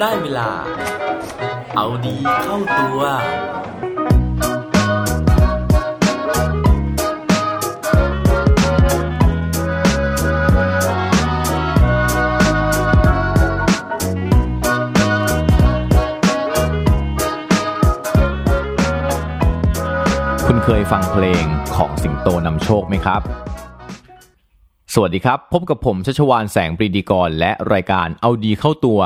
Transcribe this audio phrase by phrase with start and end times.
[0.00, 0.50] ได้เวลา
[1.74, 3.00] เอาดีเข้าตัว
[20.46, 21.44] คุณเคยฟังเพลง
[21.76, 23.22] ของสิงโตนำโชคไหมครับ
[24.94, 29.00] สวัสดีครับ พบกับผมชัชวานแสงปรีดีกร และรายการเอาดีเข้าตัว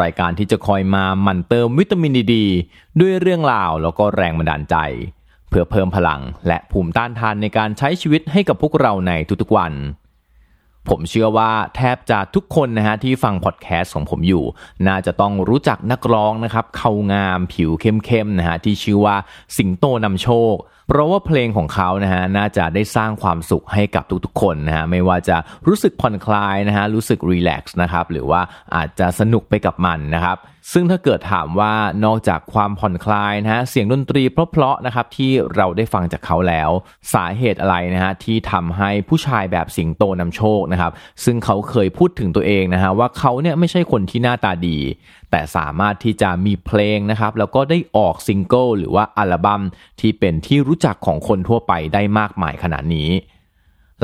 [0.00, 2.34] รายการที่จะคอยมาหมั่นเติมวิตามินดีด
[3.00, 4.76] ด้วยเรื่องราวแล้วก็แรงบันดาลใจ
[5.48, 9.72] เพื่อเพิ่มพลังและภูมิต้านทานในการใช้ชีวิตให้กับพวกเราในทุกๆวัน
[10.88, 14.44] ผมเชื่อว่าแทบจะทุกคนนะฮะที่ฟังพอดแคสต์ของผมอยู่
[14.88, 19.16] น่าจะต้องรู้จักนักร้องนะครับเขางามผิวเข้มๆนะฮะที่ชื่อว่า
[19.56, 20.56] สิงโตนำโชค
[20.88, 28.40] เพราะว่าเพลงของเขานะฮะน่าจะได้สร้างความสุขให้กับทุกๆคนนะฮะไม่ว่าจะรู้สึกผ่อนคลายนะฮะรู้สึก relax นะครับหรือว่า
[28.76, 30.36] อาจจะสนุกไปกับมันนะครับ
[30.72, 31.74] ซึ่งถ้าเกิดถามว่า
[32.04, 36.70] นอกจากความผ่อนคลายนะฮะเสียงดนตรีเพราะๆนะครับที่เราได้ฟังจากเขาแล้ว
[37.14, 40.92] สาเหตุอะไรนะฮะที่ทำให้ผู้ชายแบบสิงโตนำโชคนะครับ
[41.24, 44.78] ซึ่งเขาเคยพูดถึงตัวเองนะฮะว่าเขาเนี่ยไม่ใช่คนที่หน้าตาดี
[45.30, 49.62] แต่สามารถที่จะมีเพลงนะครับแล้วก็ได้ออกซิงเกิลหรือว่าอัลบั้ม
[50.00, 53.10] ที่เป็นที่รู้จักของคนทั่วไปได้มากมายขนาดนี้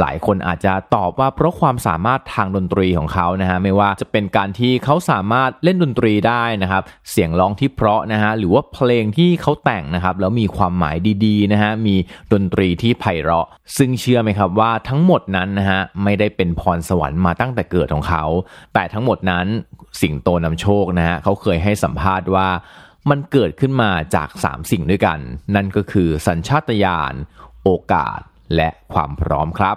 [0.01, 11.97] หลายคนอาจจะตอบว่าเพราะความสามารถทางดนตรีของเขานะฮะไม่ว่าจะเป็นการที่เขาสามารถเล่นดนตรีได้นะครับ เสียงร้องที่เพราะนะฮะหรือว่าเพลงที่เขาแต่งนะครับแล้วมีความหมายดีๆนะฮะมี
[12.33, 13.47] ดนตรีที่ไพเราะ
[13.77, 18.25] ซึ่งเชื่อไหมครับว่าทั้งหมดนั้นนะฮะไม่ได้เป็นพรสวรรค์มาตั้งแต่เกิดของเขา
[18.75, 19.47] แต่ทั้งหมดนั้น
[20.01, 22.49] สิ่งโตนำโชคนะฮะเขาเคยให้สัมภาษณ์ว่า
[23.11, 25.19] มันเกิดขึ้นมาจาก 3 สิ่งด้วยกัน
[25.55, 27.15] นั่นก็คือสัญชาตญาณ
[27.65, 28.21] โอกาส
[28.57, 29.77] และความพร้อมครับ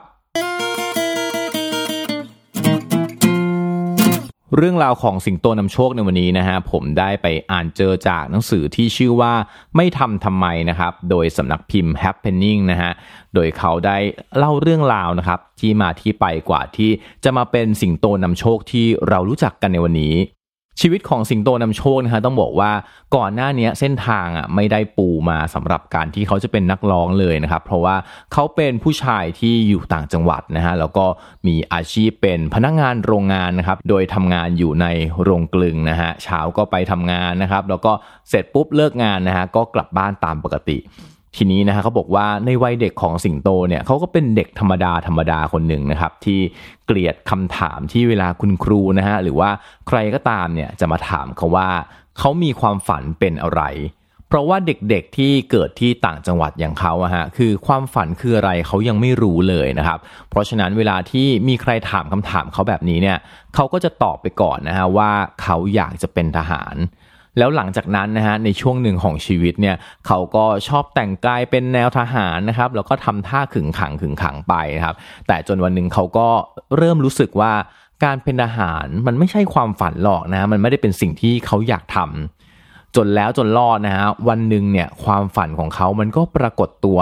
[4.58, 9.34] เรื่องราวของสิงโตนำโชคในวันนี้นะฮะผมได้ไปอ่านเจอจากหนังสือที่ชื่อว่า
[9.76, 12.92] ไม่ทำทำไมนะครับโดยสำนักพิมพ์ Happening นะฮะ
[13.34, 13.98] โดยเขาได้
[14.38, 16.92] เล่าเรื่องราวนะครับที่มาที่ไปกว่าที่
[17.24, 20.16] จะมาเป็นสิงโตนำโชคที่เรารู้จักกันในวันนี้
[20.80, 22.72] ชีวิตของสิงโตนำโชคนะฮะต้องบอกว่า
[23.16, 27.96] ก่อนหน้านี้เส้นทางอะไม่ได้ปูมาสำหรับการที่เขาจะเป็นนักร้องเลยนะครับเพราะว่า
[28.34, 31.06] เขาเป็นผู้ชายที่อยู่ต่างจังหวัดนะฮะแล้วก็
[31.48, 34.86] มีอาชีพเป็นพนักงานโรงงานนะครับโดยทำงานอยู่ใน
[35.24, 37.92] โรงกลึงนะฮะเช้าก็ไปทำงานนะครับแล้วก็
[38.30, 40.78] เสร็จปุ๊บเลิกงานนะฮะก็กลับบ้านตามปกติ
[41.36, 46.40] ทีนี้นะฮะเขาบอกว่าในวัยเด็กของสิงโตเนี่ยเขาก็เป็นเด็กธรรมดาธรรมดาคนหนึ่งนะครับที่
[46.86, 49.50] เกลียดคำถามที่เวลาคุณครูนะฮะหรือว่า
[49.88, 51.70] ใครก็ตามเนี่ยจะมาถามเขาว่า
[52.18, 53.64] เขามีความฝันเป็นอะไร
[54.28, 60.00] เพราะว่าเด็กๆที่เกิดที่ต่างจังหวัดอย่างเขาอะฮะคือความฝันคืออะไรเขายังไม่รู้เลยนะครับ
[60.30, 63.18] เพราะฉะนั้นเวลาที่มีใครถามคำถามเขาแบบนี้เนี่ย
[63.56, 66.76] เขาก็จะตอบไปก่อนนะฮะว่าเขาอยากจะเป็นทหาร
[67.38, 69.76] แล้วหลังจากนั้นนะฮะในช่วงหนึ่งของชีวิตเนี่ย
[70.08, 74.96] เขาก็ชอบแต่งกายเป็นแนวทหารนะครับแล้วก็ทำท่าขึงขังขึงขังไปนะครับ
[75.28, 76.28] แต่จนวันหนึ่งเขาก็
[76.78, 77.54] เริ่มรู้สึกว่า
[78.04, 87.00] การเป็นทหารมันไม่ใช่ความฝันหรอกนะมันไม่ได้เป็นสิ่งที่เขาอยากทำจนแล้วจนรอดนะฮะวันหนึ่งเนี่ยความฝันของเขามันก็ปรากฏตัว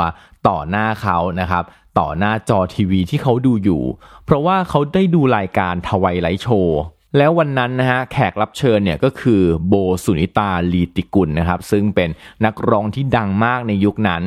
[0.47, 1.63] ต่อหน้าเขานะครับ
[1.99, 3.81] ต่อหน้าจอทีวีที่เขาดูอยู่
[4.25, 6.79] เพราะว่าเขาได้ดูรายการทวายไลท์โชว์
[7.17, 12.09] แล้ววันนั้นนะฮะแขกรับเชิญเนี่ยก็คือโบสุนิตาลีติกุลนะครับ ซึ่งเป็น
[12.45, 14.23] นักร้องที่ดังมากในยุคนั้น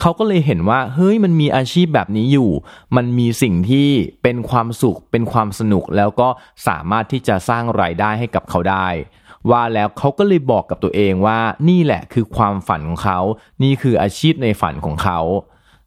[0.00, 2.50] เขาก็เลยเห็นว่าเฮ้ยมันมีอาชีพแบบนี้อยู่
[2.96, 3.88] มันมีสิ่งที่
[4.22, 6.28] เป็นความสุขเป็นความสนุกแล้วก็
[6.66, 8.88] สามารถที่จะสร้างรายได้ให้กับเขาได้
[9.50, 11.38] ว่าแล้วเขาก็เลยบอกกับตัวเองว่า
[11.68, 13.18] นี่แหละคือความฝันของเขา
[13.62, 15.20] นี่คืออาชีพในฝันของเขา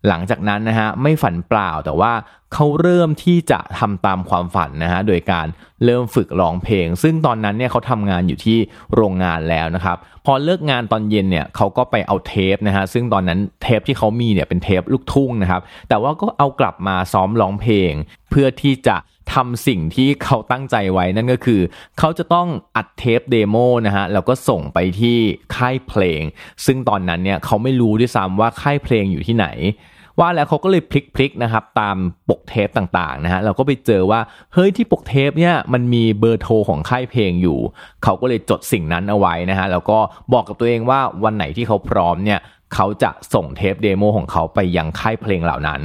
[0.08, 2.14] หลังจากนั้นนะฮะไม่ฝันเปล่าแต่ว่า
[2.54, 5.48] เขาเริ่มที่จะทำตามความฝันนะฮะโดยการ
[5.86, 8.58] เริ่มฝึกร้องเพลง ซึ่งตอนนั้นเนี่ยเขาทำงานอยู่ที่
[8.96, 17.92] โรงงานแล้วนะครับพอเลิกงานตอนเย็นเนี่ยเขาก็ไปเอาเทปนะฮะซึ่งตอนนั้นเทปที่เขามีเนี่ยเป็นเทปลูกทุ่งนะครับแต่ว่าก็เอากลับมาซ้อมร้องเพลง
[18.30, 18.96] เพื่อที่จะ
[19.34, 21.62] ทำสิ่งที่เขาตั้งใจไว้นั่นก็คือ
[22.00, 23.56] เขาจะต้องอัดเทป demo
[23.88, 25.18] นะฮะแล้วก็ส่งไปที่
[25.56, 26.22] ค่ายเพลง
[26.66, 29.48] ซึ่งตอนนั้นเนี่ยเขาไม่รู้ด้วยซ้ำว่าค่ายเพลงอยู่ที่ไหน
[30.20, 30.84] ว่าแล้วเขาก็เลย
[31.16, 31.98] พลิกๆนะครับตาม
[32.30, 34.20] ปกเทปต่างๆนะฮะเราก็ไปเจอว่า
[34.54, 37.60] เฮ้ยที่ปกเทปเนี่ยมันมีเบอร์โทรของค่ายเพลงอยู่
[38.04, 40.00] เขาก็เลยจดสิ่งนั้นเอาไว้นะฮะแล้วก็
[40.34, 42.40] บอกกับตัวเองว่าวันไหนที่เขาพร้อมเนี่ย
[42.74, 45.82] เขาจะส่งเทป demo ของเขาไปยังค่ายเพลงเหล่านั้น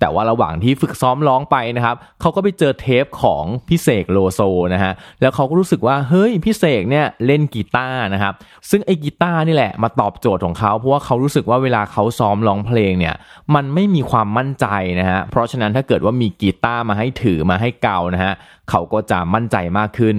[0.00, 4.40] แต่ว่าระหว่างที่ฝึกซ้อมร้องไปนะครับเขาก็ไปเจอเทปของพี่เสกโลโซ
[4.74, 8.34] นะฮะแล้วเขาก็รู้สึกว่าเฮ้ยพี่เสกเนี่ยเล่นกีตาร์นะครับ
[8.70, 13.14] ซึ่งไอ้กีตาร์นี่แหละมาตอบโจทย์ของเขาเพราะว่าเขารู้สึกว่าเวลาเขาซ้อมร้องเพลงเนี่ย
[13.54, 14.66] มันไม่มีความมั่นใจ
[15.00, 18.32] นะฮะเพราะฉะนั้นถ้าเกิดว่ามีกีตาร์มาให้ถือมาให้เกานะฮะ
[18.70, 20.16] เขาก็จะมั่นใจมากขึ้น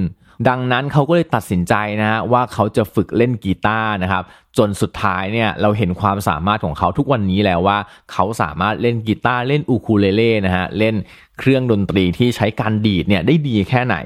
[0.48, 4.24] ดังนั้นเขาก็เลยตัดสินใจนะฮะว่าเขาจะฝึกเล่นกีตาร์นะครับ
[4.58, 7.78] จนสุดท้ายเนี่ยเราเห็นความสามารถของเขาทุกวันนี้แล้วว่า
[8.12, 10.96] เขาสามารถเล่นกีตาร์เล่นอูคูเลเล่นะฮะเล่น
[11.40, 13.98] เครื่องดนตรีที่ใช้การดีดเนี่ยได้ดีแค่ไหน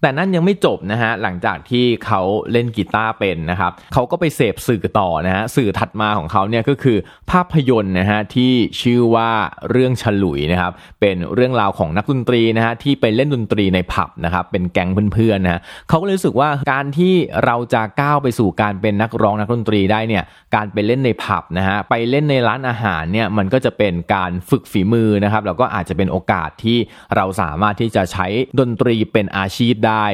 [0.00, 2.20] แต่นั่นยังไม่จบนะฮะหลังจากที่เขา
[2.52, 6.96] เล่นกีตาร์เป็นนะครับเขาก็ไปเสพสื่อต่อนะฮะสื่อถัดมาของเขาเนี่ยก็คือ
[7.30, 8.52] ภาพยนตร์นะฮะที่
[8.82, 9.30] ชื่อว่า
[9.70, 17.14] เรื่องฉลุยนะครับเป็นเรื่องราวของนักดนตรีนะฮะที่ไปเล่นดนตรีในผับนะครับเป็นแก๊งเพื่อนๆนะฮะเขาก็รู้สึกว่าการที่
[17.44, 26.78] เราจะก้าวไปสู่การเป็นนักร้องนักดนตรีได้เนี่ยการไปเล่นในผับนะฮะไปเล่นในร้านอาหารเนี่ยมันก็จะเป็นการฝึกฝีมือนะครับแล้วก็อาจจะเป็นโอกาสที่
[27.16, 28.26] เราสามารถที่จะใช้
[28.60, 30.04] ดนตรีเป็นอาชีพได้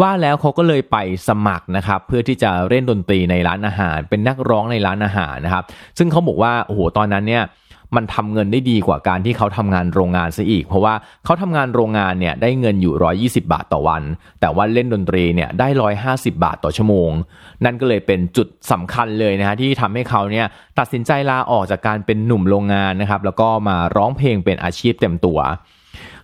[0.00, 0.96] ว่าแล้วเขาก็เลยไป
[1.28, 5.64] สมัครนะครับเพื่อที่จะเล่นดนตรีในร้านอาหาร เป็นนักร้องในร้านอาหารนะครับ
[5.98, 7.44] ซึ่งเขาบอกว่าโอ้โหตอนนั้นเนี่ย
[7.96, 10.94] มันทำเงินได้ดีกว่าการที่เขาทำงานโรงงานซะอีก เพราะว่า
[11.24, 14.02] เขาทำงานโรงงานเนี่ยได้เงินอยู่ 120 บาทต่อวัน
[14.40, 15.68] แต่ว่าเล่นดนตรีเนี่ยได้
[16.04, 17.10] 150 บาทต่อชั่วโมง
[17.64, 20.46] นั่นก็เลยเป็นจุดสำคัญเลยนะฮะที่ทำให้เขาเนี่ย
[20.78, 25.38] ตัดสินใจลาออกจากการเป็นหนุ่มโรงงานนะครับแล้วก็มาร้องเพลงเป็นอาชีพเต็มตัว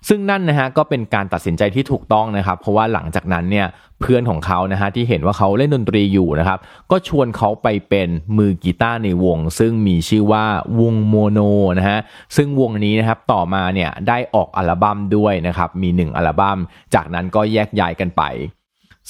[0.08, 3.66] ซึ่งนั่นนะฮะก็เป็นการตัดสินใจที่ถูกต้องนะครับ เพราะว่าหลังจากนั้นเนี่ย
[4.00, 6.58] เพื่อนของเขานะฮะที่เห็นว่าเขาเล่นดนตรีอยู่นะครับ
[6.90, 10.44] ก็ชวนเขาไปเป็นมือกีตาร์ในวง ซึ่งมีชื่อว่า
[10.80, 11.38] วงโมโน
[11.78, 11.98] นะฮะ
[12.36, 16.58] ซึ่งวงนี้นะครับต่อมาเนี่ยได้ออกอัลบั้มด้วยนะครับมี 1 อัลบั้ม
[16.94, 18.22] จากนั้นก็แยกย้ายกันไป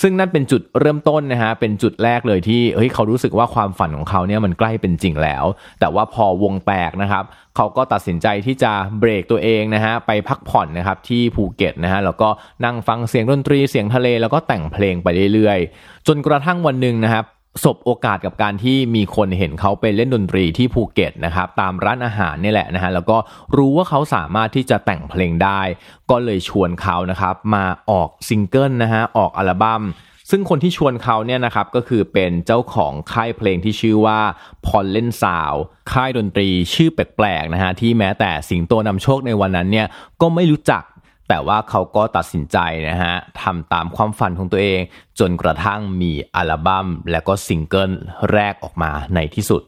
[0.02, 5.44] ซึ่งนั่นเป็นจุดเริ่มต้นนะฮะเป็นจุดแรกเลยที่เฮ้ยเขารู้สึกว่าความฝันของเขาเนี่ยมันใกล้เป็นจริงแล้ว
[5.80, 7.24] แต่ว่าพอวงแตกนะครับ
[7.56, 12.28] เขาก็ตัดสินใจที่จะเบรกตัวเองนะฮะไปพักผ่อนนะครับที่ภูเก็ตนะฮะแล้วก็
[12.64, 17.24] นั่งฟังเสียงดนตรีเสียงทะเล แล้วก็แต่งเพลงไปเรื่อยๆ จนกระทั่งวันหนึ่งนะครับ
[17.64, 23.16] สบโอกาสกับการที่มีคนเห็นเขาไปเล่นดนตรีที่ภูเก็ตนะครับตามร้านอาหารนี่แหละนะฮะแล้วก็
[23.56, 25.60] รู้ว่าเขาสามารถที่จะแต่งเพลงได้
[26.10, 29.84] ก็เลยชวนเขานะครับมาออกซิงเกิลนะฮะออกอัลบั้ม
[30.30, 34.20] ซึ่งคนที่ชวนเขาเนี่ยนะครับก็คือเป็นเจ้าของค่ายเพลงที่ชื่อว่า
[34.66, 35.54] Pollen Sound
[35.92, 39.86] ค่ายดนตรีชื่อแปลกๆนะฮะที่แม้แต่สิงโตนำโชคในวันนั้นเนี่ย
[40.20, 40.82] ก็ไม่รู้จัก
[41.28, 42.58] แต่ว่าเขาก็ตัดสินใจ
[42.88, 44.80] นะฮะทำตามความฝันของตัวเอง
[45.18, 47.90] จนกระทั่งมีอัลบั้มและก็ซิงเกิล
[48.32, 49.62] แรกออกมาในที่สุด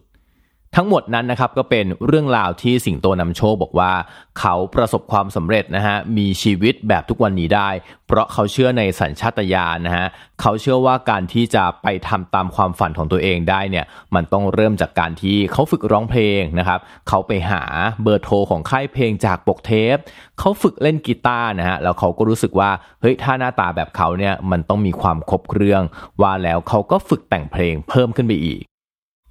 [0.77, 3.93] ทั้งหมดนั้นนะครับก็เป็นเรื่องราวที่สิงโตนำโชคบอกว่า
[4.41, 7.69] เขาประสบความสำเร็จนะฮะมีชีวิตแบบทุกวันนี้ได้
[8.07, 10.07] เพราะเขาเชื่อในสัญชาตญาณนะฮะ
[10.41, 17.63] เขาเชื่อว่าการที่จะไปทำตามความฝันของตัวเองได้เนี่ยมันต้องเริ่มจากการที่เขาฝึกร้องเพลงนะครับเขาไปหา
[18.03, 19.97] เบอร์โทรของค่ายเพลงจากปกเทป
[20.39, 22.71] เขาฝึกเล่นกีตาร์นะฮะแล้วเขาก็รู้สึกว่า
[23.01, 25.83] เฮ้ยถ้าหน้าตาแบบเขาเนี่ยมันต้องมีความครบเครื่อง
[26.23, 28.63] ว่าแล้วเขาก็ฝึกแต่งเพลงเพิ่มขึ้นไปอีก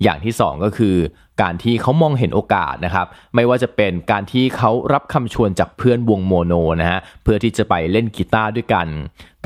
[0.04, 0.96] อย่างที่ 2 ก็คือ
[1.42, 8.88] การที่เขามองเห็นโอกาสนะครับไม่ว่าจะเป็นการที่เขารับคำชวนจากเพื่อนวงโมโนนะฮะเพื่อที่จะไปเล่นกีตาร์ด้วยกัน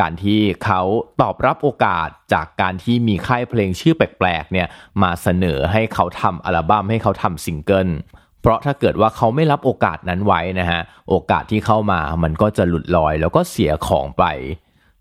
[0.01, 0.81] การที่เขา
[1.21, 4.67] ตอบรับโอกาสจากการที่มีค่ายเพลงชื่อแปลกๆเนี่ย
[5.01, 7.89] มาเสนอให้เขาทำอัลบั้มให้เขาทำซิงเกิล
[8.41, 14.23] เพราะถ้าเกิดว่าเขาไม่รับโอกาสนั้นไว้นะฮะโอกาสที่เข้ามามันก็จะหลุดลอย แล้วก็เสียของไป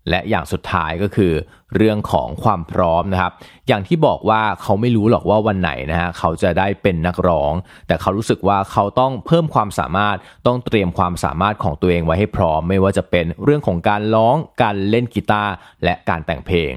[0.09, 1.33] และอย่างสุดท้ายก็คือ
[1.75, 3.33] เรื่องของความพร้อมนะครับ
[3.67, 7.53] อย่างที่บอกว่าเขาไม่รู้หรอกว่าวันไหนนะฮะเขาจะได้เป็นนักร้อง
[7.87, 10.17] แต่เขารู้สึกว่าเขาต้องเพิ่มความสามารถ
[10.47, 15.51] ต้องเตรียมความสามารถของตัวเองไว้ให้พร้อม ไม่ว่าจะเป็นเรื่องของการร้องการเล่นกีตาร์
[15.83, 16.73] และการแต่งเพลง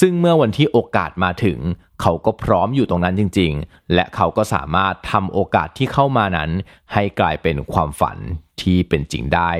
[0.00, 1.58] ซึ่งเมื่อวันที่โอกาสมาถึง
[2.00, 6.50] เขาก็พร้อมอยู่ตรงนั้นจริง ๆ และเขาก็สามารถทำโอกาสที่เข้ามานั้น
[6.92, 8.18] ให้กลายเป็นความฝัน
[8.62, 9.50] ที่เป็นจริงได้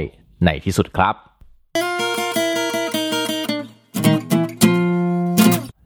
[0.44, 1.14] ในที่สุดครับ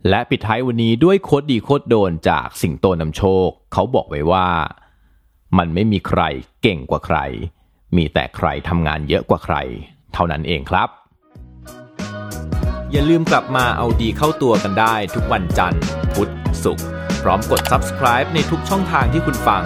[0.09, 4.49] และปิดท้ายวันนี้ด้วยโคดดีโคดโดนจากสิงโตนำโชค เขาบอกไว้ว่า
[5.59, 6.23] มันไม่มีใคร
[6.63, 7.19] เก่งกว่าใคร
[7.97, 9.57] มีแต่ใครทำงานเยอะกว่าใคร
[10.15, 10.89] เท่านั้นเองครับ
[12.93, 15.83] อย่าลืมกลับมาเอาดีเข้าตัวกันได้ทุกวันจันทร์
[16.15, 16.31] พุธ
[16.65, 16.87] ศุกร์
[17.23, 19.63] พร้อมกด subscribe ในทุกช่องทางที่คุณฟัง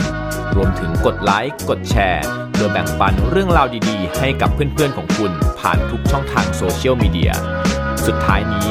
[0.57, 7.33] รวมถึงกดไลค์กดแชร์เพื่อแบ่งปันเรื่องราวดีๆ ให้กับเพื่อนๆของคุณผ่านทุกช่องทางโซเชียลมีเดีย
[8.07, 8.71] สุดท้ายนี้